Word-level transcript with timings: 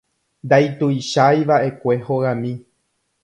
Ndatuichaiva'ekue 0.47 1.97
hogami. 2.07 2.55